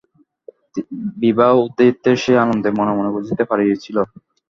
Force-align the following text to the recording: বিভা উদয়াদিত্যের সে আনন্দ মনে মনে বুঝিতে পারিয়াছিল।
বিভা 1.19 1.47
উদয়াদিত্যের 1.57 2.17
সে 2.23 2.33
আনন্দ 2.43 2.65
মনে 2.71 2.93
মনে 2.97 3.11
বুঝিতে 3.15 3.43
পারিয়াছিল। 3.49 3.97